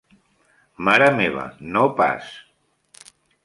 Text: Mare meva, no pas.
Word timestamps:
Mare 0.87 1.11
meva, 1.19 1.45
no 1.77 1.85
pas. 2.03 2.35